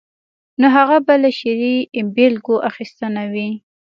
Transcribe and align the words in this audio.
نو 0.59 0.67
هغه 0.77 0.97
به 1.05 1.13
له 1.23 1.29
شعري 1.39 1.75
بېلګو 2.15 2.55
اخیستنه 2.69 3.23
وي. 3.33 3.49